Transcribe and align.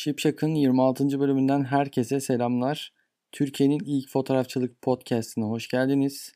Şipşak'ın 0.00 0.54
26. 0.54 1.20
bölümünden 1.20 1.64
herkese 1.64 2.20
selamlar. 2.20 2.92
Türkiye'nin 3.32 3.80
ilk 3.84 4.10
fotoğrafçılık 4.10 4.82
podcastine 4.82 5.44
hoş 5.44 5.68
geldiniz. 5.68 6.32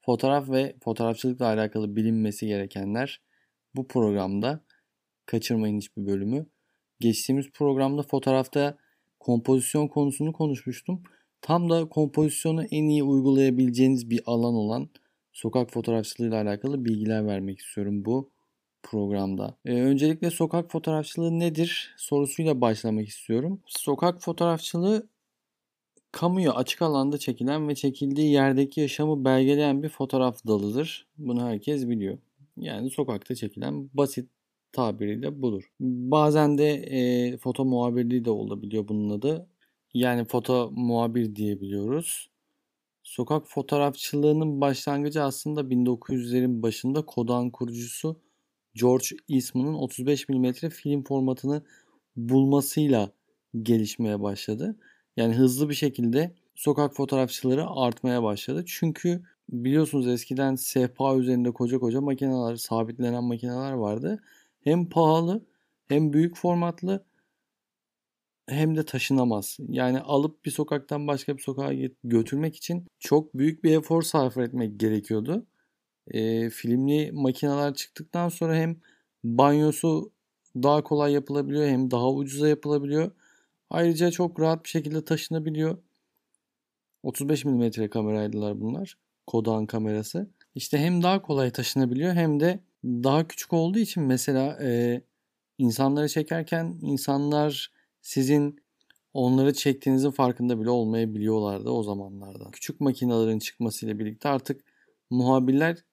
Fotoğraf 0.00 0.50
ve 0.50 0.76
fotoğrafçılıkla 0.84 1.46
alakalı 1.46 1.96
bilinmesi 1.96 2.46
gerekenler 2.46 3.20
bu 3.74 3.88
programda. 3.88 4.60
Kaçırmayın 5.26 5.76
hiçbir 5.76 6.06
bölümü. 6.06 6.46
Geçtiğimiz 7.00 7.50
programda 7.50 8.02
fotoğrafta 8.02 8.78
kompozisyon 9.20 9.88
konusunu 9.88 10.32
konuşmuştum. 10.32 11.02
Tam 11.40 11.70
da 11.70 11.88
kompozisyonu 11.88 12.64
en 12.64 12.84
iyi 12.84 13.02
uygulayabileceğiniz 13.02 14.10
bir 14.10 14.20
alan 14.26 14.54
olan 14.54 14.88
sokak 15.32 15.70
fotoğrafçılığıyla 15.70 16.42
alakalı 16.42 16.84
bilgiler 16.84 17.26
vermek 17.26 17.58
istiyorum 17.58 18.04
bu 18.04 18.30
programda. 18.86 19.56
Ee, 19.64 19.72
öncelikle 19.72 20.30
sokak 20.30 20.70
fotoğrafçılığı 20.70 21.38
nedir 21.38 21.94
sorusuyla 21.96 22.60
başlamak 22.60 23.08
istiyorum. 23.08 23.60
Sokak 23.66 24.22
fotoğrafçılığı 24.22 25.08
kamuya 26.12 26.52
açık 26.52 26.82
alanda 26.82 27.18
çekilen 27.18 27.68
ve 27.68 27.74
çekildiği 27.74 28.32
yerdeki 28.32 28.80
yaşamı 28.80 29.24
belgeleyen 29.24 29.82
bir 29.82 29.88
fotoğraf 29.88 30.46
dalıdır. 30.46 31.06
Bunu 31.18 31.46
herkes 31.46 31.88
biliyor. 31.88 32.18
Yani 32.56 32.90
sokakta 32.90 33.34
çekilen 33.34 33.90
basit 33.94 34.30
tabiriyle 34.72 35.42
budur. 35.42 35.70
Bazen 35.80 36.58
de 36.58 36.72
e, 36.74 37.36
foto 37.36 37.64
muhabirliği 37.64 38.24
de 38.24 38.30
olabiliyor 38.30 38.88
bunun 38.88 39.10
adı. 39.18 39.46
Yani 39.94 40.24
foto 40.24 40.70
muhabir 40.76 41.36
diyebiliyoruz. 41.36 42.30
Sokak 43.02 43.48
fotoğrafçılığının 43.48 44.60
başlangıcı 44.60 45.22
aslında 45.22 45.70
1900'lerin 45.70 46.62
başında 46.62 47.06
Kodan 47.06 47.50
kurucusu 47.50 48.20
George 48.76 49.06
Eastman'ın 49.28 49.74
35 49.74 50.28
mm 50.28 50.52
film 50.52 51.04
formatını 51.04 51.62
bulmasıyla 52.16 53.10
gelişmeye 53.62 54.22
başladı. 54.22 54.76
Yani 55.16 55.34
hızlı 55.34 55.68
bir 55.68 55.74
şekilde 55.74 56.34
sokak 56.54 56.94
fotoğrafçıları 56.94 57.66
artmaya 57.68 58.22
başladı. 58.22 58.64
Çünkü 58.66 59.22
biliyorsunuz 59.48 60.08
eskiden 60.08 60.54
sehpa 60.54 61.16
üzerinde 61.16 61.50
koca 61.50 61.78
koca 61.78 62.00
makineler, 62.00 62.56
sabitlenen 62.56 63.24
makineler 63.24 63.72
vardı. 63.72 64.22
Hem 64.64 64.88
pahalı 64.88 65.44
hem 65.88 66.12
büyük 66.12 66.36
formatlı 66.36 67.04
hem 68.48 68.76
de 68.76 68.84
taşınamaz. 68.84 69.56
Yani 69.68 70.00
alıp 70.00 70.44
bir 70.44 70.50
sokaktan 70.50 71.06
başka 71.06 71.36
bir 71.36 71.42
sokağa 71.42 71.72
götürmek 72.04 72.56
için 72.56 72.86
çok 72.98 73.34
büyük 73.34 73.64
bir 73.64 73.76
efor 73.76 74.02
sarf 74.02 74.38
etmek 74.38 74.80
gerekiyordu. 74.80 75.46
E, 76.10 76.50
filmli 76.50 77.12
makineler 77.12 77.74
çıktıktan 77.74 78.28
sonra 78.28 78.56
hem 78.56 78.76
banyosu 79.24 80.12
daha 80.62 80.82
kolay 80.82 81.12
yapılabiliyor 81.12 81.66
hem 81.66 81.90
daha 81.90 82.10
ucuza 82.10 82.48
yapılabiliyor. 82.48 83.10
Ayrıca 83.70 84.10
çok 84.10 84.40
rahat 84.40 84.64
bir 84.64 84.68
şekilde 84.68 85.04
taşınabiliyor. 85.04 85.78
35 87.02 87.44
mm 87.44 87.88
kameraydılar 87.90 88.60
bunlar. 88.60 88.98
Kodan 89.26 89.66
kamerası. 89.66 90.30
İşte 90.54 90.78
hem 90.78 91.02
daha 91.02 91.22
kolay 91.22 91.50
taşınabiliyor 91.50 92.14
hem 92.14 92.40
de 92.40 92.60
daha 92.84 93.28
küçük 93.28 93.52
olduğu 93.52 93.78
için 93.78 94.02
mesela 94.02 94.58
e, 94.62 95.02
insanları 95.58 96.08
çekerken 96.08 96.78
insanlar 96.82 97.72
sizin 98.02 98.60
onları 99.14 99.54
çektiğinizin 99.54 100.10
farkında 100.10 100.60
bile 100.60 100.70
olmayabiliyorlardı 100.70 101.70
o 101.70 101.82
zamanlarda. 101.82 102.50
Küçük 102.52 102.80
makinelerin 102.80 103.38
çıkmasıyla 103.38 103.98
birlikte 103.98 104.28
artık 104.28 104.64
muhabirler 105.10 105.84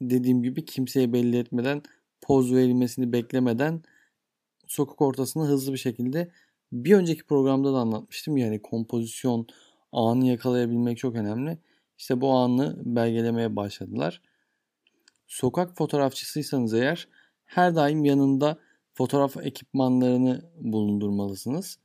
dediğim 0.00 0.42
gibi 0.42 0.64
kimseye 0.64 1.12
belli 1.12 1.38
etmeden 1.38 1.82
poz 2.20 2.54
verilmesini 2.54 3.12
beklemeden 3.12 3.82
sokak 4.66 5.02
ortasında 5.02 5.44
hızlı 5.44 5.72
bir 5.72 5.78
şekilde 5.78 6.30
bir 6.72 6.94
önceki 6.94 7.24
programda 7.24 7.72
da 7.72 7.78
anlatmıştım 7.78 8.36
yani 8.36 8.62
kompozisyon 8.62 9.46
anı 9.92 10.26
yakalayabilmek 10.26 10.98
çok 10.98 11.14
önemli. 11.16 11.58
İşte 11.98 12.20
bu 12.20 12.30
anı 12.32 12.76
belgelemeye 12.84 13.56
başladılar. 13.56 14.22
Sokak 15.26 15.76
fotoğrafçısıysanız 15.76 16.74
eğer 16.74 17.08
her 17.44 17.74
daim 17.74 18.04
yanında 18.04 18.58
fotoğraf 18.94 19.36
ekipmanlarını 19.36 20.42
bulundurmalısınız. 20.60 21.78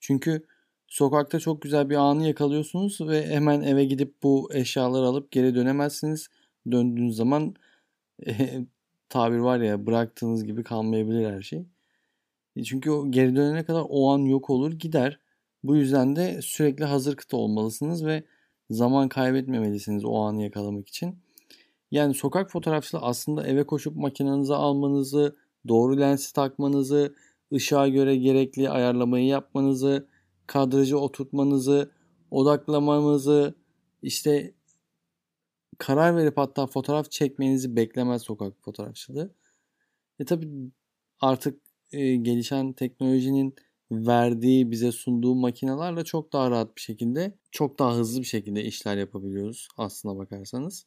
Çünkü 0.00 0.46
sokakta 0.86 1.40
çok 1.40 1.62
güzel 1.62 1.90
bir 1.90 1.96
anı 1.96 2.26
yakalıyorsunuz 2.26 3.00
ve 3.00 3.26
hemen 3.26 3.60
eve 3.60 3.84
gidip 3.84 4.22
bu 4.22 4.50
eşyaları 4.52 5.06
alıp 5.06 5.30
geri 5.30 5.54
dönemezsiniz. 5.54 6.28
Döndüğünüz 6.70 7.16
zaman 7.16 7.54
e, 8.26 8.60
tabir 9.08 9.38
var 9.38 9.60
ya 9.60 9.86
bıraktığınız 9.86 10.44
gibi 10.44 10.62
kalmayabilir 10.64 11.30
her 11.30 11.42
şey. 11.42 11.66
E, 12.56 12.64
çünkü 12.64 12.90
o 12.90 13.10
geri 13.10 13.36
dönene 13.36 13.64
kadar 13.64 13.84
o 13.88 14.10
an 14.10 14.18
yok 14.18 14.50
olur 14.50 14.72
gider. 14.72 15.20
Bu 15.64 15.76
yüzden 15.76 16.16
de 16.16 16.42
sürekli 16.42 16.84
hazır 16.84 17.16
kıta 17.16 17.36
olmalısınız 17.36 18.06
ve 18.06 18.24
zaman 18.70 19.08
kaybetmemelisiniz 19.08 20.04
o 20.04 20.14
anı 20.14 20.42
yakalamak 20.42 20.88
için. 20.88 21.18
Yani 21.90 22.14
sokak 22.14 22.50
fotoğrafçılığı 22.50 23.00
aslında 23.02 23.46
eve 23.46 23.66
koşup 23.66 23.96
makinenizi 23.96 24.54
almanızı, 24.54 25.36
doğru 25.68 26.00
lensi 26.00 26.32
takmanızı, 26.32 27.14
ışığa 27.52 27.88
göre 27.88 28.16
gerekli 28.16 28.70
ayarlamayı 28.70 29.26
yapmanızı, 29.26 30.08
kadrajı 30.46 30.98
oturtmanızı, 30.98 31.90
odaklamanızı, 32.30 33.54
işte 34.02 34.54
karar 35.80 36.16
verip 36.16 36.36
hatta 36.38 36.66
fotoğraf 36.66 37.10
çekmenizi 37.10 37.76
beklemez 37.76 38.22
sokak 38.22 38.54
fotoğrafçılığı. 38.64 39.34
E 40.18 40.24
tabi 40.24 40.48
artık 41.20 41.60
e, 41.92 42.16
gelişen 42.16 42.72
teknolojinin 42.72 43.54
verdiği 43.92 44.70
bize 44.70 44.92
sunduğu 44.92 45.34
makinelerle 45.34 46.04
çok 46.04 46.32
daha 46.32 46.50
rahat 46.50 46.76
bir 46.76 46.80
şekilde 46.80 47.38
çok 47.50 47.78
daha 47.78 47.96
hızlı 47.96 48.20
bir 48.20 48.26
şekilde 48.26 48.64
işler 48.64 48.96
yapabiliyoruz 48.96 49.68
aslına 49.76 50.18
bakarsanız. 50.18 50.86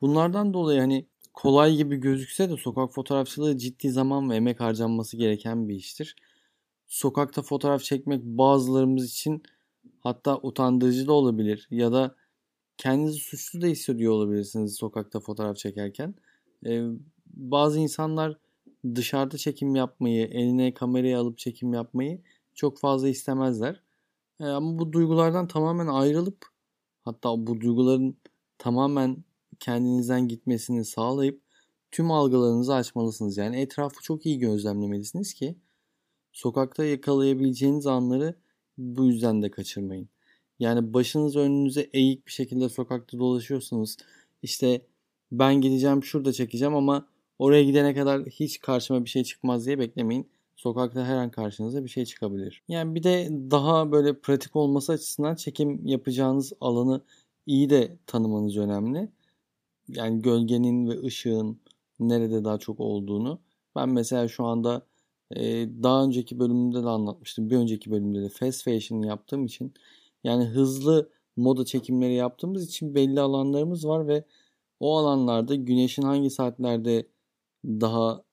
Bunlardan 0.00 0.54
dolayı 0.54 0.80
hani 0.80 1.06
kolay 1.34 1.76
gibi 1.76 1.96
gözükse 1.96 2.50
de 2.50 2.56
sokak 2.56 2.92
fotoğrafçılığı 2.94 3.58
ciddi 3.58 3.90
zaman 3.90 4.30
ve 4.30 4.36
emek 4.36 4.60
harcanması 4.60 5.16
gereken 5.16 5.68
bir 5.68 5.74
iştir. 5.74 6.16
Sokakta 6.88 7.42
fotoğraf 7.42 7.82
çekmek 7.82 8.24
bazılarımız 8.24 9.12
için 9.12 9.42
hatta 10.00 10.38
utandırıcı 10.42 11.06
da 11.06 11.12
olabilir 11.12 11.68
ya 11.70 11.92
da 11.92 12.16
kendinizi 12.82 13.18
suçlu 13.18 13.62
da 13.62 13.66
hissediyor 13.66 14.12
olabilirsiniz 14.12 14.74
sokakta 14.74 15.20
fotoğraf 15.20 15.56
çekerken. 15.56 16.14
Ee, 16.66 16.82
bazı 17.26 17.78
insanlar 17.78 18.38
dışarıda 18.94 19.38
çekim 19.38 19.74
yapmayı, 19.74 20.26
eline 20.26 20.74
kamerayı 20.74 21.18
alıp 21.18 21.38
çekim 21.38 21.72
yapmayı 21.72 22.22
çok 22.54 22.78
fazla 22.78 23.08
istemezler. 23.08 23.82
Ee, 24.40 24.44
ama 24.44 24.78
bu 24.78 24.92
duygulardan 24.92 25.48
tamamen 25.48 25.86
ayrılıp 25.86 26.46
hatta 27.04 27.46
bu 27.46 27.60
duyguların 27.60 28.16
tamamen 28.58 29.24
kendinizden 29.60 30.28
gitmesini 30.28 30.84
sağlayıp 30.84 31.42
tüm 31.90 32.10
algılarınızı 32.10 32.74
açmalısınız. 32.74 33.36
Yani 33.36 33.60
etrafı 33.60 34.02
çok 34.02 34.26
iyi 34.26 34.38
gözlemlemelisiniz 34.38 35.34
ki 35.34 35.58
sokakta 36.32 36.84
yakalayabileceğiniz 36.84 37.86
anları 37.86 38.34
bu 38.78 39.06
yüzden 39.06 39.42
de 39.42 39.50
kaçırmayın. 39.50 40.11
Yani 40.62 40.94
başınız 40.94 41.36
önünüze 41.36 41.80
eğik 41.92 42.26
bir 42.26 42.32
şekilde 42.32 42.68
sokakta 42.68 43.18
dolaşıyorsunuz. 43.18 43.96
İşte 44.42 44.82
ben 45.32 45.60
gideceğim 45.60 46.04
şurada 46.04 46.32
çekeceğim 46.32 46.74
ama 46.74 47.06
oraya 47.38 47.64
gidene 47.64 47.94
kadar 47.94 48.22
hiç 48.22 48.60
karşıma 48.60 49.04
bir 49.04 49.10
şey 49.10 49.24
çıkmaz 49.24 49.66
diye 49.66 49.78
beklemeyin. 49.78 50.28
Sokakta 50.56 51.04
her 51.06 51.16
an 51.16 51.30
karşınıza 51.30 51.84
bir 51.84 51.88
şey 51.88 52.04
çıkabilir. 52.04 52.62
Yani 52.68 52.94
bir 52.94 53.02
de 53.02 53.28
daha 53.50 53.92
böyle 53.92 54.18
pratik 54.20 54.56
olması 54.56 54.92
açısından 54.92 55.34
çekim 55.34 55.86
yapacağınız 55.86 56.52
alanı 56.60 57.00
iyi 57.46 57.70
de 57.70 57.96
tanımanız 58.06 58.56
önemli. 58.56 59.08
Yani 59.88 60.22
gölgenin 60.22 60.90
ve 60.90 61.02
ışığın 61.06 61.60
nerede 62.00 62.44
daha 62.44 62.58
çok 62.58 62.80
olduğunu. 62.80 63.40
Ben 63.76 63.88
mesela 63.88 64.28
şu 64.28 64.44
anda 64.44 64.86
e, 65.36 65.42
daha 65.82 66.04
önceki 66.04 66.38
bölümümde 66.38 66.82
de 66.82 66.88
anlatmıştım. 66.88 67.50
Bir 67.50 67.56
önceki 67.56 67.90
bölümde 67.90 68.22
de 68.22 68.28
fast 68.28 68.64
fashion 68.64 69.02
yaptığım 69.02 69.44
için 69.44 69.74
yani 70.24 70.44
hızlı 70.44 71.10
moda 71.36 71.64
çekimleri 71.64 72.14
yaptığımız 72.14 72.64
için 72.64 72.94
belli 72.94 73.20
alanlarımız 73.20 73.86
var 73.88 74.08
ve 74.08 74.24
o 74.80 74.98
alanlarda 74.98 75.54
güneşin 75.54 76.02
hangi 76.02 76.30
saatlerde 76.30 77.06
daha 77.64 78.24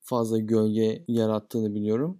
fazla 0.00 0.38
gölge 0.38 1.04
yarattığını 1.08 1.74
biliyorum. 1.74 2.18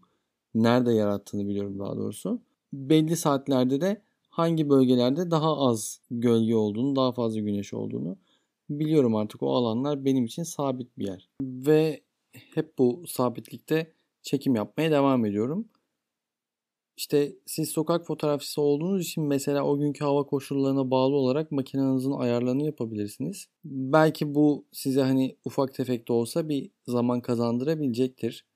Nerede 0.55 0.93
yarattığını 0.93 1.49
biliyorum 1.49 1.79
daha 1.79 1.97
doğrusu. 1.97 2.43
Belli 2.73 3.17
saatlerde 3.17 3.81
de 3.81 4.03
hangi 4.29 4.71
bölgelerde 4.71 5.31
daha 5.31 5.59
az 5.59 6.01
gölge 6.11 6.57
olduğunu, 6.57 6.97
daha 6.97 7.13
fazla 7.13 7.41
güneş 7.41 7.75
olduğunu 7.75 8.17
biliyorum 8.71 9.17
artık. 9.17 9.43
O 9.43 9.55
alanlar 9.55 10.05
benim 10.05 10.25
için 10.25 10.43
sabit 10.43 10.99
bir 10.99 11.07
yer. 11.07 11.29
Ve 11.43 12.01
hep 12.55 12.79
bu 12.79 13.05
sabitlikte 13.07 13.93
çekim 14.23 14.55
yapmaya 14.55 14.91
devam 14.91 15.25
ediyorum. 15.25 15.69
İşte 17.03 17.33
siz 17.47 17.69
sokak 17.69 18.07
fotoğrafçısı 18.07 18.63
olduğunuz 18.63 19.03
için 19.03 19.25
mesela 19.25 19.65
o 19.65 19.79
günkü 19.79 20.05
hava 20.05 20.27
koşullarına 20.27 20.91
bağlı 20.91 21.15
olarak 21.17 21.53
makinenizin 21.53 22.13
ayarlarını 22.13 22.65
yapabilirsiniz. 22.65 23.49
Belki 23.65 24.35
bu 24.35 24.65
size 24.73 25.01
hani 25.03 25.37
ufak 25.45 25.75
tefek 25.75 26.09
de 26.09 26.13
olsa 26.13 26.49
bir 26.49 26.71
zaman 26.87 27.21
kazandırabilecektir. 27.21 28.47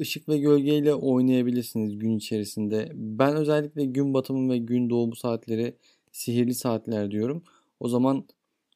ışık 0.00 0.28
ve 0.28 0.38
gölgeyle 0.38 0.94
oynayabilirsiniz 0.94 1.98
gün 1.98 2.18
içerisinde. 2.18 2.92
Ben 2.94 3.36
özellikle 3.36 3.84
gün 3.84 4.14
batımı 4.14 4.52
ve 4.52 4.58
gün 4.58 4.90
doğumu 4.90 5.16
saatleri 5.16 5.76
sihirli 6.12 6.54
saatler 6.54 7.10
diyorum. 7.10 7.44
O 7.80 7.88
zaman 7.88 8.26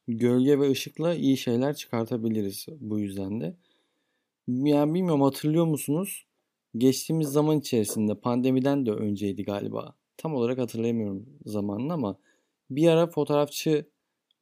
gölge 0.08 0.60
ve 0.60 0.70
ışıkla 0.70 1.14
iyi 1.14 1.36
şeyler 1.36 1.76
çıkartabiliriz 1.76 2.66
bu 2.80 3.00
yüzden 3.00 3.40
de. 3.40 3.56
Yani 4.48 4.94
bilmiyorum 4.94 5.22
hatırlıyor 5.22 5.66
musunuz? 5.66 6.25
Geçtiğimiz 6.78 7.28
zaman 7.28 7.58
içerisinde 7.58 8.14
pandemiden 8.14 8.86
de 8.86 8.90
önceydi 8.92 9.44
galiba. 9.44 9.94
Tam 10.16 10.34
olarak 10.34 10.58
hatırlayamıyorum 10.58 11.26
zamanını 11.46 11.92
ama 11.92 12.18
bir 12.70 12.88
ara 12.88 13.06
fotoğrafçı 13.06 13.86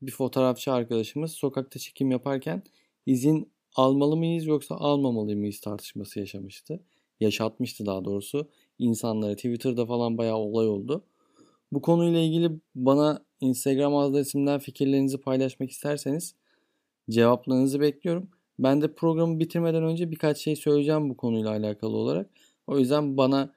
bir 0.02 0.12
fotoğrafçı 0.12 0.72
arkadaşımız 0.72 1.32
sokakta 1.32 1.78
çekim 1.78 2.10
yaparken 2.10 2.62
izin 3.06 3.52
almalı 3.74 4.16
mıyız 4.16 4.46
yoksa 4.46 4.74
almamalı 4.74 5.36
mıyız 5.36 5.60
tartışması 5.60 6.20
yaşamıştı. 6.20 6.80
Yaşatmıştı 7.20 7.86
daha 7.86 8.04
doğrusu. 8.04 8.50
İnsanlara 8.78 9.36
Twitter'da 9.36 9.86
falan 9.86 10.18
bayağı 10.18 10.36
olay 10.36 10.68
oldu. 10.68 11.04
Bu 11.72 11.82
konuyla 11.82 12.20
ilgili 12.20 12.50
bana 12.74 13.24
Instagram 13.40 13.96
adresimden 13.96 14.58
fikirlerinizi 14.58 15.18
paylaşmak 15.18 15.70
isterseniz 15.70 16.34
cevaplarınızı 17.10 17.80
bekliyorum. 17.80 18.30
Ben 18.58 18.82
de 18.82 18.94
programı 18.94 19.40
bitirmeden 19.40 19.82
önce 19.82 20.10
birkaç 20.10 20.38
şey 20.38 20.56
söyleyeceğim 20.56 21.10
bu 21.10 21.16
konuyla 21.16 21.50
alakalı 21.50 21.96
olarak. 21.96 22.30
O 22.66 22.78
yüzden 22.78 23.16
bana 23.16 23.52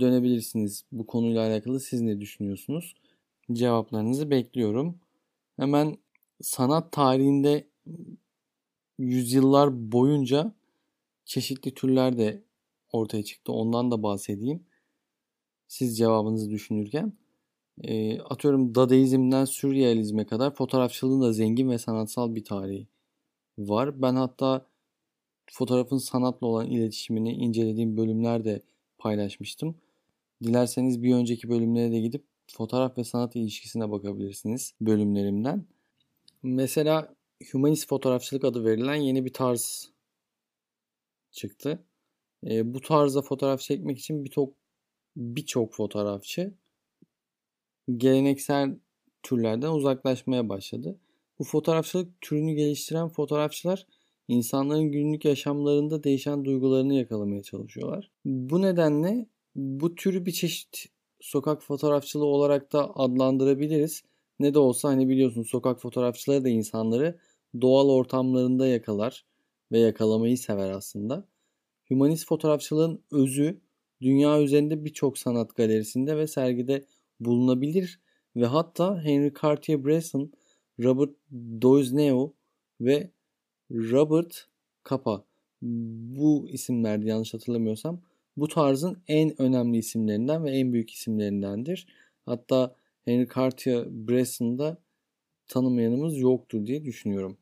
dönebilirsiniz 0.00 0.84
bu 0.92 1.06
konuyla 1.06 1.46
alakalı 1.46 1.80
siz 1.80 2.00
ne 2.00 2.20
düşünüyorsunuz? 2.20 2.94
Cevaplarınızı 3.52 4.30
bekliyorum. 4.30 4.98
Hemen 5.56 5.98
sanat 6.42 6.92
tarihinde 6.92 7.68
yüzyıllar 8.98 9.92
boyunca 9.92 10.54
çeşitli 11.24 11.74
türler 11.74 12.18
de 12.18 12.42
ortaya 12.92 13.22
çıktı. 13.22 13.52
Ondan 13.52 13.90
da 13.90 14.02
bahsedeyim. 14.02 14.66
Siz 15.68 15.98
cevabınızı 15.98 16.50
düşünürken. 16.50 17.12
E, 17.82 18.20
atıyorum 18.20 18.74
Dadaizm'den 18.74 19.44
Sürrealizme 19.44 20.26
kadar 20.26 20.54
fotoğrafçılığın 20.54 21.22
da 21.22 21.32
zengin 21.32 21.70
ve 21.70 21.78
sanatsal 21.78 22.34
bir 22.34 22.44
tarihi 22.44 22.88
var. 23.58 24.02
Ben 24.02 24.16
hatta 24.16 24.66
fotoğrafın 25.52 25.98
sanatla 25.98 26.46
olan 26.46 26.66
iletişimini 26.70 27.32
incelediğim 27.32 27.96
bölümlerde 27.96 28.62
paylaşmıştım. 28.98 29.76
Dilerseniz 30.42 31.02
bir 31.02 31.14
önceki 31.14 31.48
bölümlere 31.48 31.92
de 31.92 32.00
gidip 32.00 32.24
fotoğraf 32.52 32.98
ve 32.98 33.04
sanat 33.04 33.36
ilişkisine 33.36 33.90
bakabilirsiniz 33.90 34.74
bölümlerimden. 34.80 35.66
Mesela 36.42 37.14
humanist 37.52 37.88
fotoğrafçılık 37.88 38.44
adı 38.44 38.64
verilen 38.64 38.94
yeni 38.94 39.24
bir 39.24 39.32
tarz 39.32 39.90
çıktı. 41.30 41.84
E, 42.46 42.74
bu 42.74 42.80
tarzda 42.80 43.22
fotoğraf 43.22 43.60
çekmek 43.60 43.98
için 43.98 44.24
birçok 44.24 44.54
birçok 45.16 45.74
fotoğrafçı 45.74 46.54
geleneksel 47.96 48.78
türlerden 49.22 49.70
uzaklaşmaya 49.70 50.48
başladı. 50.48 50.98
Bu 51.38 51.44
fotoğrafçılık 51.44 52.20
türünü 52.20 52.54
geliştiren 52.54 53.08
fotoğrafçılar 53.08 53.86
insanların 54.28 54.92
günlük 54.92 55.24
yaşamlarında 55.24 56.04
değişen 56.04 56.44
duygularını 56.44 56.94
yakalamaya 56.94 57.42
çalışıyorlar. 57.42 58.10
Bu 58.24 58.62
nedenle 58.62 59.26
bu 59.56 59.94
türü 59.94 60.26
bir 60.26 60.32
çeşit 60.32 60.86
sokak 61.20 61.62
fotoğrafçılığı 61.62 62.24
olarak 62.24 62.72
da 62.72 62.96
adlandırabiliriz. 62.96 64.02
Ne 64.40 64.54
de 64.54 64.58
olsa 64.58 64.88
hani 64.88 65.08
biliyorsun 65.08 65.42
sokak 65.42 65.80
fotoğrafçıları 65.80 66.44
da 66.44 66.48
insanları 66.48 67.18
doğal 67.60 67.88
ortamlarında 67.88 68.66
yakalar 68.66 69.24
ve 69.72 69.78
yakalamayı 69.78 70.38
sever 70.38 70.70
aslında. 70.70 71.28
Humanist 71.88 72.26
fotoğrafçılığın 72.28 73.04
özü 73.12 73.60
dünya 74.00 74.40
üzerinde 74.42 74.84
birçok 74.84 75.18
sanat 75.18 75.56
galerisinde 75.56 76.16
ve 76.16 76.26
sergide 76.26 76.86
bulunabilir 77.20 78.00
ve 78.36 78.46
hatta 78.46 79.02
Henry 79.02 79.32
Cartier-Bresson, 79.32 80.32
Robert 80.82 81.10
Doisneau 81.62 82.34
ve 82.80 83.10
Robert 83.70 84.46
Capa 84.90 85.24
bu 85.62 86.48
isimlerdi 86.48 87.08
yanlış 87.08 87.34
hatırlamıyorsam 87.34 88.00
bu 88.36 88.48
tarzın 88.48 88.98
en 89.08 89.42
önemli 89.42 89.78
isimlerinden 89.78 90.44
ve 90.44 90.50
en 90.50 90.72
büyük 90.72 90.90
isimlerindendir. 90.90 91.86
Hatta 92.26 92.76
Henry 93.04 93.28
Cartier-Bresson'da 93.28 94.78
tanımayanımız 95.48 96.18
yoktur 96.18 96.66
diye 96.66 96.84
düşünüyorum. 96.84 97.36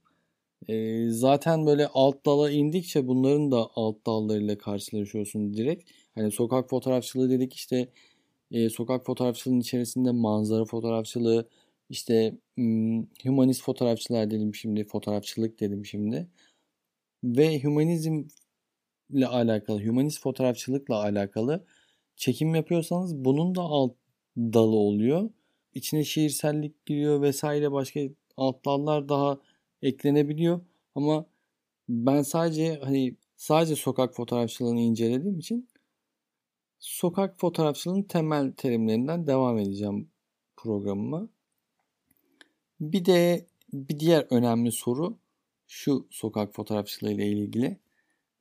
E, 0.68 1.08
zaten 1.10 1.66
böyle 1.66 1.86
alt 1.86 2.26
dala 2.26 2.50
indikçe 2.50 3.08
bunların 3.08 3.52
da 3.52 3.68
alt 3.74 4.06
dallarıyla 4.06 4.58
karşılaşıyorsun 4.58 5.54
direkt. 5.54 5.90
Hani 6.14 6.30
sokak 6.30 6.70
fotoğrafçılığı 6.70 7.30
dedik 7.30 7.54
işte 7.54 7.88
e, 8.50 8.68
sokak 8.70 9.06
fotoğrafçılığının 9.06 9.60
içerisinde 9.60 10.10
manzara 10.10 10.64
fotoğrafçılığı, 10.64 11.48
işte 11.92 12.38
humanist 13.24 13.62
fotoğrafçılar 13.62 14.30
dedim 14.30 14.54
şimdi, 14.54 14.84
fotoğrafçılık 14.84 15.60
dedim 15.60 15.86
şimdi. 15.86 16.28
Ve 17.24 17.62
humanizm 17.62 18.24
ile 19.10 19.26
alakalı, 19.26 19.86
humanist 19.86 20.20
fotoğrafçılıkla 20.20 20.96
alakalı 21.02 21.64
çekim 22.16 22.54
yapıyorsanız 22.54 23.24
bunun 23.24 23.54
da 23.54 23.62
alt 23.62 23.94
dalı 24.36 24.76
oluyor. 24.76 25.30
İçine 25.74 26.04
şiirsellik 26.04 26.86
giriyor 26.86 27.22
vesaire 27.22 27.72
başka 27.72 28.00
alt 28.36 28.64
dallar 28.64 29.08
daha 29.08 29.38
eklenebiliyor. 29.82 30.60
Ama 30.94 31.26
ben 31.88 32.22
sadece 32.22 32.80
hani 32.84 33.16
sadece 33.36 33.76
sokak 33.76 34.14
fotoğrafçılığını 34.14 34.80
incelediğim 34.80 35.38
için 35.38 35.68
sokak 36.78 37.40
fotoğrafçılığının 37.40 38.02
temel 38.02 38.52
terimlerinden 38.52 39.26
devam 39.26 39.58
edeceğim 39.58 40.10
programıma. 40.56 41.28
Bir 42.82 43.04
de 43.04 43.46
bir 43.72 44.00
diğer 44.00 44.26
önemli 44.30 44.72
soru 44.72 45.18
şu 45.68 46.06
sokak 46.10 46.54
fotoğrafçılığı 46.54 47.12
ile 47.12 47.26
ilgili. 47.28 47.78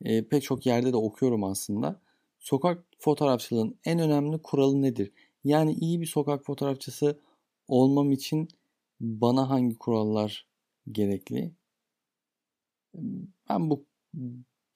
E, 0.02 0.28
pek 0.28 0.44
çok 0.44 0.66
yerde 0.66 0.94
de 0.94 0.98
okuyorum 0.98 1.44
aslında. 1.44 2.02
Sokak 2.40 2.86
fotoğrafçılığının 3.00 3.80
en 3.86 4.00
önemli 4.00 4.42
kuralı 4.42 4.82
nedir? 4.82 5.12
Yani 5.44 5.74
iyi 5.74 6.02
bir 6.02 6.06
sokak 6.06 6.46
fotoğrafçısı 6.46 7.20
olmam 7.68 8.12
için 8.12 8.48
bana 9.00 9.50
hangi 9.50 9.78
kurallar 9.78 10.48
gerekli? 10.92 11.52
Ben 13.50 13.70
bu 13.70 13.86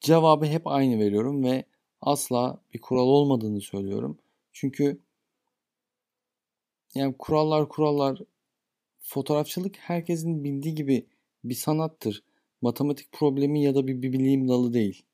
cevabı 0.01 0.45
hep 0.45 0.67
aynı 0.67 0.99
veriyorum 0.99 1.43
ve 1.43 1.65
asla 2.01 2.61
bir 2.73 2.81
kural 2.81 3.07
olmadığını 3.07 3.61
söylüyorum. 3.61 4.17
Çünkü 4.53 4.99
yani 6.95 7.15
kurallar 7.19 7.69
kurallar 7.69 8.21
fotoğrafçılık 9.05 9.77
herkesin 9.77 10.43
bildiği 10.43 10.75
gibi 10.75 11.07
bir 11.43 11.55
sanattır. 11.55 12.23
Matematik 12.61 13.11
problemi 13.11 13.63
ya 13.63 13.75
da 13.75 13.87
bir, 13.87 14.01
bilim 14.01 14.47
dalı 14.47 14.73
değil. 14.73 15.05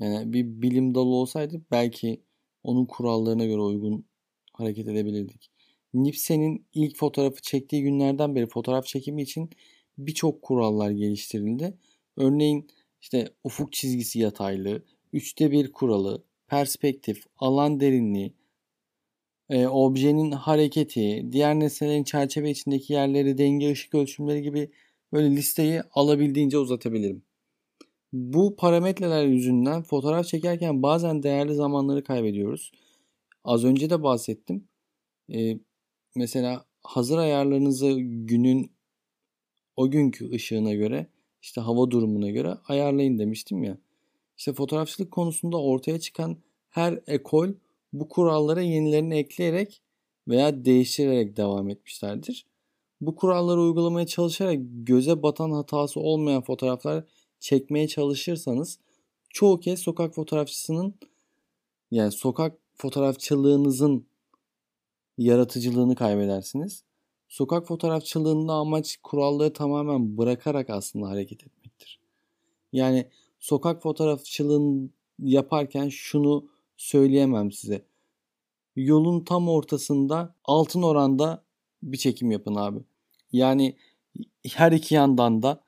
Yani 0.00 0.32
bir 0.32 0.62
bilim 0.62 0.94
dalı 0.94 1.08
olsaydı 1.08 1.62
belki 1.70 2.22
onun 2.62 2.86
kurallarına 2.86 3.44
göre 3.44 3.60
uygun 3.60 4.04
hareket 4.52 4.88
edebilirdik. 4.88 5.50
Nipsey'nin 5.94 6.66
ilk 6.74 6.96
fotoğrafı 6.96 7.42
çektiği 7.42 7.82
günlerden 7.82 8.34
beri 8.34 8.46
fotoğraf 8.46 8.86
çekimi 8.86 9.22
için 9.22 9.50
birçok 9.98 10.42
kurallar 10.42 10.90
geliştirildi. 10.90 11.74
Örneğin 12.16 12.68
işte 13.00 13.28
ufuk 13.44 13.72
çizgisi 13.72 14.18
yataylı, 14.18 14.82
üçte 15.12 15.50
bir 15.50 15.72
kuralı, 15.72 16.24
perspektif, 16.48 17.26
alan 17.38 17.80
derinliği, 17.80 18.34
e, 19.50 19.66
objenin 19.66 20.30
hareketi, 20.30 21.28
diğer 21.32 21.60
nesnelerin 21.60 22.04
çerçeve 22.04 22.50
içindeki 22.50 22.92
yerleri, 22.92 23.38
denge, 23.38 23.72
ışık 23.72 23.94
ölçümleri 23.94 24.42
gibi 24.42 24.70
böyle 25.12 25.30
listeyi 25.30 25.82
alabildiğince 25.92 26.58
uzatabilirim. 26.58 27.22
Bu 28.12 28.56
parametreler 28.56 29.24
yüzünden 29.26 29.82
fotoğraf 29.82 30.26
çekerken 30.26 30.82
bazen 30.82 31.22
değerli 31.22 31.54
zamanları 31.54 32.04
kaybediyoruz. 32.04 32.72
Az 33.44 33.64
önce 33.64 33.90
de 33.90 34.02
bahsettim. 34.02 34.68
Ee, 35.34 35.58
mesela 36.16 36.64
hazır 36.82 37.18
ayarlarınızı 37.18 37.96
günün 38.00 38.72
o 39.76 39.90
günkü 39.90 40.30
ışığına 40.32 40.74
göre 40.74 41.06
işte 41.42 41.60
hava 41.60 41.90
durumuna 41.90 42.30
göre 42.30 42.54
ayarlayın 42.68 43.18
demiştim 43.18 43.64
ya. 43.64 43.78
İşte 44.36 44.52
fotoğrafçılık 44.52 45.10
konusunda 45.10 45.62
ortaya 45.62 46.00
çıkan 46.00 46.36
her 46.70 47.00
ekol 47.06 47.48
bu 47.92 48.08
kurallara 48.08 48.60
yenilerini 48.60 49.14
ekleyerek 49.14 49.82
veya 50.28 50.64
değiştirerek 50.64 51.36
devam 51.36 51.70
etmişlerdir. 51.70 52.46
Bu 53.00 53.16
kuralları 53.16 53.60
uygulamaya 53.60 54.06
çalışarak 54.06 54.58
göze 54.62 55.22
batan 55.22 55.50
hatası 55.50 56.00
olmayan 56.00 56.42
fotoğraflar 56.42 57.04
çekmeye 57.40 57.88
çalışırsanız 57.88 58.78
çoğu 59.28 59.60
kez 59.60 59.80
sokak 59.80 60.14
fotoğrafçısının 60.14 60.94
yani 61.90 62.12
sokak 62.12 62.58
fotoğrafçılığınızın 62.74 64.06
yaratıcılığını 65.18 65.94
kaybedersiniz. 65.94 66.84
Sokak 67.28 67.66
fotoğrafçılığında 67.66 68.52
amaç 68.52 68.96
kuralları 69.02 69.52
tamamen 69.52 70.18
bırakarak 70.18 70.70
aslında 70.70 71.08
hareket 71.08 71.44
etmektir. 71.44 72.00
Yani 72.72 73.08
sokak 73.38 73.82
fotoğrafçılığın 73.82 74.92
yaparken 75.18 75.88
şunu 75.88 76.48
söyleyemem 76.78 77.52
size. 77.52 77.84
Yolun 78.76 79.24
tam 79.24 79.48
ortasında 79.48 80.34
altın 80.44 80.82
oranda 80.82 81.44
bir 81.82 81.96
çekim 81.96 82.30
yapın 82.30 82.54
abi. 82.54 82.78
Yani 83.32 83.76
her 84.46 84.72
iki 84.72 84.94
yandan 84.94 85.42
da 85.42 85.64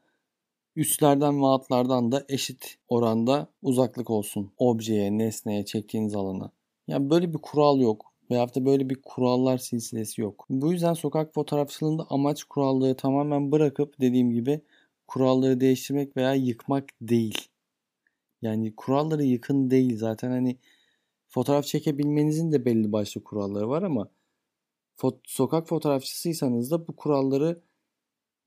üstlerden 0.77 1.43
ve 1.43 1.47
altlardan 1.47 2.13
da 2.13 2.25
eşit 2.29 2.79
oranda 2.89 3.49
uzaklık 3.63 4.11
olsun 4.11 4.53
objeye, 4.59 5.19
nesneye, 5.19 5.65
çektiğiniz 5.65 6.15
alana. 6.15 6.51
Yani 6.89 7.11
böyle 7.11 7.35
bir 7.35 7.39
kural 7.39 7.81
yok. 7.81 8.13
Veyahut 8.31 8.55
da 8.55 8.67
böyle 8.67 8.91
bir 8.91 9.03
kurallar 9.03 9.59
silsilesi 9.59 10.21
yok. 10.21 10.47
Bu 10.51 10.73
yüzden 10.73 10.95
sokak 10.95 11.35
fotoğrafçılığında 11.35 12.07
amaç 12.11 12.45
kuralları 12.45 12.97
tamamen 12.97 13.53
bırakıp 13.53 14.01
dediğim 14.01 14.31
gibi 14.31 14.61
kuralları 15.09 15.61
değiştirmek 15.61 16.17
veya 16.17 16.35
yıkmak 16.35 16.89
değil. 17.01 17.49
Yani 18.43 18.77
kuralları 18.77 19.25
yıkın 19.25 19.71
değil. 19.71 19.97
Zaten 19.99 20.31
hani 20.31 20.59
fotoğraf 21.31 21.65
çekebilmenizin 21.65 22.53
de 22.53 22.65
belli 22.65 22.93
başlı 22.93 23.25
kuralları 23.25 23.69
var 23.69 23.83
ama 23.83 24.11
fo- 24.99 25.21
sokak 25.25 25.69
fotoğrafçısıysanız 25.69 26.71
da 26.71 26.89
bu 26.89 26.97
kuralları 26.97 27.63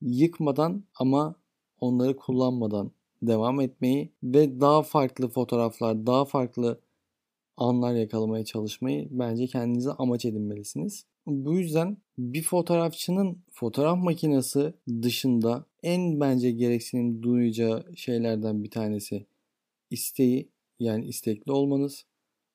yıkmadan 0.02 0.84
ama 0.96 1.36
onları 1.80 2.16
kullanmadan 2.16 2.92
devam 3.22 3.62
etmeyi 3.62 4.14
ve 4.24 4.60
daha 4.62 4.84
farklı 4.84 5.30
fotoğraflar, 5.30 6.08
daha 6.08 6.26
farklı 6.26 6.82
anlar 7.58 7.96
yakalamaya 7.96 8.46
çalışmayı 8.46 9.08
bence 9.12 9.48
kendinize 9.48 9.92
amaç 9.92 10.26
edinmelisiniz. 10.26 11.06
Bu 11.28 11.54
yüzden 11.54 11.98
bir 12.18 12.44
fotoğrafçının 12.44 13.44
fotoğraf 13.52 14.04
makinesi 14.04 14.74
dışında 15.02 15.66
en 15.84 16.20
bence 16.20 16.52
gereksinim 16.52 17.24
duyacağı 17.24 17.86
şeylerden 17.96 18.64
bir 18.64 18.72
tanesi 18.72 19.26
isteği 19.92 20.50
yani 20.80 21.06
istekli 21.06 21.52
olmanız, 21.52 22.06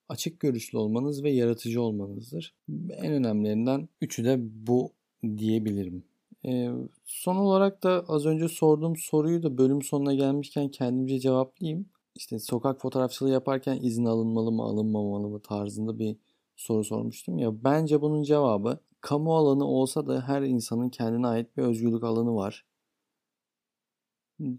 açık 0.09 0.41
görüşlü 0.41 0.79
olmanız 0.79 1.25
ve 1.25 1.31
yaratıcı 1.31 1.83
olmanızdır. 1.83 2.55
En 2.93 3.13
önemlilerinden 3.13 3.89
üçü 4.01 4.25
de 4.25 4.37
bu 4.41 4.93
diyebilirim. 5.37 6.05
Ee, 6.45 6.71
son 7.05 7.37
olarak 7.37 7.83
da 7.83 8.05
az 8.09 8.27
önce 8.27 8.49
sorduğum 8.49 8.97
soruyu 8.97 9.43
da 9.43 9.59
bölüm 9.59 9.83
sonuna 9.83 10.15
gelmişken 10.15 10.69
kendimce 10.69 11.19
cevaplayayım. 11.19 11.87
İşte 12.15 12.39
sokak 12.39 12.81
fotoğrafçılığı 12.81 13.31
yaparken 13.31 13.79
izin 13.83 14.05
alınmalı 14.05 14.53
mı 14.53 14.63
alınmamalı 14.63 15.29
mı 15.29 15.41
tarzında 15.43 15.99
bir 15.99 16.17
soru 16.57 16.85
sormuştum 16.85 17.39
ya. 17.39 17.65
Bence 17.65 18.01
bunun 18.01 18.23
cevabı 18.23 18.81
kamu 19.01 19.37
alanı 19.37 19.65
olsa 19.65 20.07
da 20.07 20.29
her 20.29 20.43
insanın 20.43 20.89
kendine 20.89 21.27
ait 21.27 21.57
bir 21.57 21.63
özgürlük 21.63 22.05
alanı 22.05 22.35
var. 22.35 22.65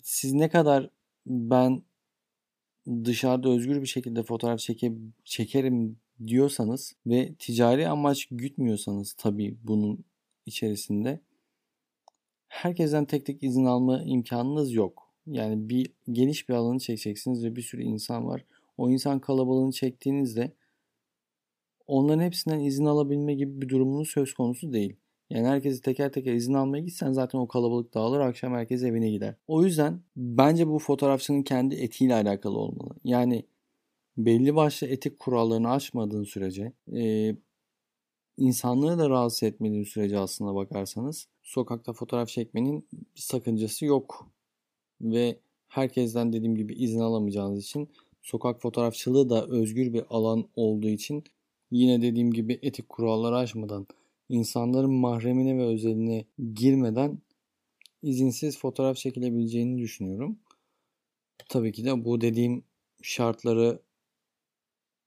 Siz 0.04 0.34
ne 0.34 0.50
kadar 0.50 0.90
ben 1.26 1.84
dışarıda 3.06 3.50
özgür 3.50 3.82
bir 3.82 3.88
şekilde 3.88 4.24
fotoğraf 4.24 4.60
çeke, 4.60 4.94
çekerim 5.24 5.98
diyorsanız 6.28 6.96
ve 7.08 7.34
ticari 7.40 7.88
amaç 7.88 8.28
gütmüyorsanız 8.32 9.14
tabii 9.14 9.58
bunun 9.64 10.06
içerisinde 10.46 11.20
herkesten 12.48 13.06
tek 13.06 13.26
tek 13.26 13.44
izin 13.44 13.66
alma 13.66 14.04
imkanınız 14.04 14.74
yok. 14.74 15.14
Yani 15.28 15.70
bir 15.70 15.92
geniş 16.12 16.50
bir 16.50 16.54
alanı 16.54 16.80
çekeceksiniz 16.80 17.44
ve 17.46 17.56
bir 17.56 17.62
sürü 17.62 17.84
insan 17.84 18.28
var. 18.28 18.46
O 18.78 18.90
insan 18.90 19.20
kalabalığını 19.20 19.72
çektiğinizde 19.72 20.52
onların 21.88 22.24
hepsinden 22.24 22.60
izin 22.60 22.86
alabilme 22.86 23.34
gibi 23.34 23.62
bir 23.62 23.70
durumunuz 23.70 24.10
söz 24.10 24.34
konusu 24.34 24.74
değil. 24.74 24.96
Yani 25.30 25.48
herkesi 25.48 25.82
teker 25.82 26.12
teker 26.12 26.34
izin 26.34 26.54
almaya 26.54 26.84
gitsen 26.84 27.12
zaten 27.12 27.40
o 27.40 27.48
kalabalık 27.48 27.94
dağılır 27.94 28.20
akşam 28.20 28.54
herkes 28.54 28.84
evine 28.84 29.10
gider. 29.12 29.36
O 29.48 29.64
yüzden 29.64 30.02
bence 30.16 30.68
bu 30.68 30.80
fotoğrafçının 30.80 31.44
kendi 31.44 31.76
etiğiyle 31.76 32.16
alakalı 32.16 32.58
olmalı. 32.58 32.96
Yani 33.04 33.46
belli 34.18 34.56
başlı 34.56 34.88
etik 34.88 35.20
kurallarını 35.20 35.72
aşmadığın 35.72 36.24
sürece 36.24 36.74
e, 36.94 37.36
insanlığı 38.38 39.00
da 39.00 39.10
rahatsız 39.10 39.44
etmediğin 39.44 39.84
sürece 39.84 40.20
aslında 40.20 40.56
bakarsanız 40.56 41.28
sokakta 41.44 41.94
fotoğraf 41.94 42.28
çekmenin 42.30 42.88
bir 42.94 43.22
sakıncası 43.22 43.86
yok. 43.86 44.32
Ve 45.02 45.40
herkesten 45.68 46.34
dediğim 46.34 46.56
gibi 46.56 46.74
izin 46.74 47.00
alamayacağınız 47.00 47.64
için 47.64 47.90
sokak 48.22 48.62
fotoğrafçılığı 48.62 49.30
da 49.30 49.48
özgür 49.48 49.94
bir 49.94 50.04
alan 50.10 50.46
olduğu 50.56 50.90
için 50.90 51.24
yine 51.72 52.02
dediğim 52.02 52.34
gibi 52.34 52.60
etik 52.62 52.90
kuralları 52.90 53.38
aşmadan 53.38 53.88
insanların 54.30 54.94
mahremine 54.94 55.58
ve 55.58 55.64
özeline 55.64 56.26
girmeden 56.54 57.20
izinsiz 58.02 58.60
fotoğraf 58.60 58.98
çekilebileceğini 58.98 59.82
düşünüyorum. 59.82 60.40
Tabii 61.50 61.72
ki 61.72 61.86
de 61.86 62.06
bu 62.06 62.22
dediğim 62.22 62.64
şartları 63.02 63.80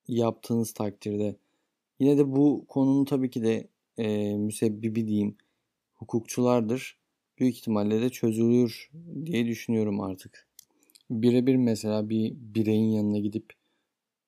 yaptığınız 0.09 0.73
takdirde 0.73 1.37
yine 2.00 2.19
de 2.19 2.33
bu 2.33 2.64
konunun 2.69 3.05
tabii 3.05 3.31
ki 3.31 3.43
de 3.43 3.69
e, 3.99 4.37
müsebbibi 4.37 5.07
diyeyim 5.07 5.37
hukukçulardır. 5.95 6.99
Büyük 7.38 7.57
ihtimalle 7.57 8.00
de 8.00 8.11
çözülür 8.11 8.91
diye 9.25 9.47
düşünüyorum 9.47 10.00
artık. 10.00 10.49
Birebir 11.11 11.57
mesela 11.57 12.09
bir 12.09 12.35
bireyin 12.35 12.91
yanına 12.91 13.19
gidip 13.19 13.52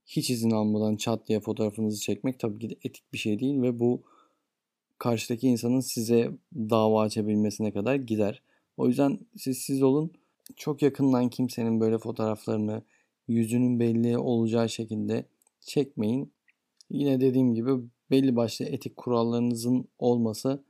hiç 0.07 0.31
izin 0.31 0.51
almadan 0.51 0.97
çat 0.97 1.29
diye 1.29 1.41
fotoğrafınızı 1.41 2.01
çekmek 2.01 2.39
tabii 2.39 2.59
ki 2.59 2.71
de 2.71 2.75
etik 2.85 3.13
bir 3.13 3.19
şey 3.19 3.39
değil 3.39 3.63
ve 3.63 3.79
bu 3.79 4.03
karşıdaki 4.99 5.49
insanın 5.49 5.81
size 5.81 6.31
dava 6.55 7.03
açabilmesine 7.03 7.73
kadar 7.73 7.95
gider. 7.95 8.43
O 8.77 8.89
yüzden 8.89 9.19
siz 9.37 9.59
siz 9.59 9.83
olun. 9.83 10.13
Çok 10.57 10.83
yakından 10.83 11.29
kimsenin 11.31 11.81
böyle 11.81 11.99
fotoğraflarını 11.99 12.83
yüzünün 13.29 13.81
belli 13.81 14.19
olacağı 14.19 14.69
şekilde 14.69 15.27
çekmeyin. 15.61 16.33
Yine 16.91 17.21
dediğim 17.21 17.55
gibi 17.55 17.71
belli 18.11 18.37
başlı 18.37 18.65
etik 18.65 18.97
kurallarınızın 18.97 19.89
olması 19.99 20.65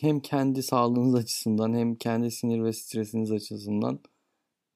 hem 0.00 0.20
kendi 0.20 0.62
sağlığınız 0.62 1.14
açısından 1.14 1.74
hem 1.74 1.94
kendi 1.94 2.30
sinir 2.30 2.64
ve 2.64 2.72
stresiniz 2.72 3.32
açısından 3.32 4.00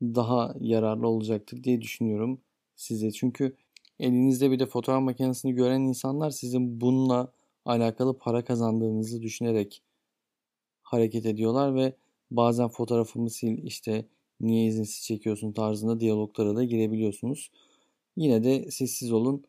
daha 0.02 0.54
yararlı 0.60 1.08
olacaktır 1.08 1.64
diye 1.64 1.80
düşünüyorum 1.80 2.40
size. 2.76 3.10
Çünkü 3.10 3.56
elinizde 4.00 4.50
bir 4.50 4.58
de 4.58 4.66
fotoğraf 4.66 5.02
makinesini 5.02 5.54
gören 5.54 5.80
insanlar 5.80 6.30
sizin 6.30 6.80
bununla 6.80 7.32
alakalı 7.64 8.18
para 8.18 8.44
kazandığınızı 8.44 9.22
düşünerek 9.22 9.82
hareket 10.82 11.26
ediyorlar 11.26 11.74
ve 11.74 11.96
bazen 12.30 12.68
fotoğrafımı 12.68 13.30
sil 13.36 13.54
işte 13.64 14.06
niye 14.40 14.66
izinsiz 14.66 15.04
çekiyorsun 15.04 15.52
tarzında 15.52 16.00
diyaloglara 16.00 16.56
da 16.56 16.64
girebiliyorsunuz. 16.64 17.50
Yine 18.16 18.44
de 18.44 18.70
sessiz 18.70 19.12
olun. 19.12 19.44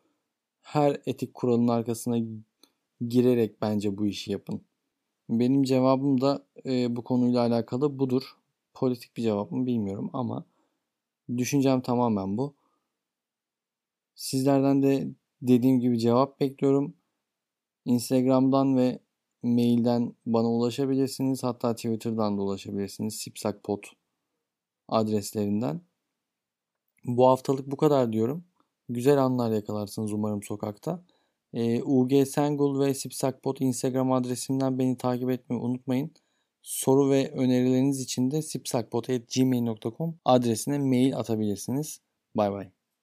Her 0.62 1.02
etik 1.06 1.34
kuralın 1.34 1.68
arkasına 1.68 2.18
girerek 3.08 3.62
bence 3.62 3.98
bu 3.98 4.08
işi 4.08 4.32
yapın. 4.32 4.62
Benim 5.30 5.64
cevabım 5.64 6.22
da 6.22 6.46
e, 6.66 6.96
bu 6.96 7.04
konuyla 7.04 7.42
alakalı 7.42 8.00
budur. 8.00 8.24
Politik 8.74 9.18
bir 9.18 9.22
cevap 9.22 9.52
mı 9.52 9.66
bilmiyorum 9.66 10.10
ama 10.14 10.46
düşüncem 11.38 11.82
tamamen 11.82 12.38
bu. 12.38 12.56
Sizlerden 14.16 14.84
de 14.84 15.08
dediğim 15.42 15.80
gibi 15.80 16.00
cevap 16.00 16.40
bekliyorum. 16.40 16.94
Instagram'dan 17.86 18.78
ve 18.78 19.00
mailden 19.44 20.16
bana 20.26 20.48
ulaşabilirsiniz. 20.52 21.44
Hatta 21.44 21.76
Twitter'dan 21.76 22.38
da 22.38 22.42
ulaşabilirsiniz. 22.42 23.16
Sipsakpot 23.16 23.86
adreslerinden. 24.88 25.82
Bu 27.06 27.28
haftalık 27.28 27.72
bu 27.72 27.78
kadar 27.78 28.14
diyorum. 28.14 28.46
Güzel 28.90 29.18
anlar 29.18 29.52
yakalarsınız 29.52 30.14
umarım 30.14 30.44
sokakta. 30.44 31.04
E, 31.54 31.84
UG 31.84 32.28
Sengul 32.28 32.80
ve 32.80 32.94
Sipsakpot 32.94 33.62
Instagram 33.62 34.12
adresimden 34.12 34.80
beni 34.80 34.98
takip 34.98 35.30
etmeyi 35.30 35.62
unutmayın. 35.62 36.12
Soru 36.62 37.10
ve 37.10 37.32
önerileriniz 37.32 38.02
için 38.02 38.32
de 38.32 38.42
sipsakpot.gmail.com 38.42 40.20
adresine 40.26 40.80
mail 40.80 41.18
atabilirsiniz. 41.18 42.02
Bay 42.36 42.52
bay. 42.52 42.73